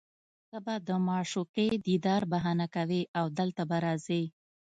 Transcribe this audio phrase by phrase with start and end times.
[0.49, 4.23] ته به د معشوقې دیدار بهانه کوې او دلته به راځې